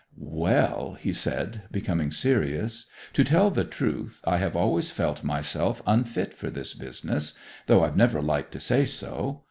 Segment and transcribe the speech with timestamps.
[0.17, 6.33] 'Well,' he said, becoming serious, 'to tell the truth, I have always felt myself unfit
[6.33, 7.35] for this business,
[7.67, 9.39] though I've never liked to say so.